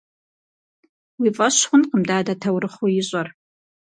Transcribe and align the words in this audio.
Уи 1.19 1.29
фӀэщ 1.35 1.57
хъункъым 1.67 2.01
дадэ 2.09 2.33
таурыхъыу 2.41 2.89
ищӀэр. 3.01 3.27